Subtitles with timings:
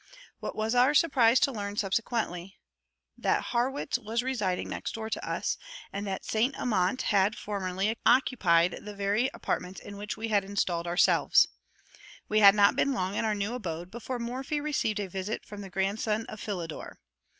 [0.39, 2.57] What was our surprise to learn, subsequently,
[3.15, 5.59] that Harrwitz was residing next door to us;
[5.93, 10.87] and that Saint Amant had, formerly, occupied the very apartments in which we had installed
[10.87, 11.47] ourselves.
[12.27, 15.61] We had not been long in our new abode before Morphy received a visit from
[15.61, 16.97] the grandson of Philidor.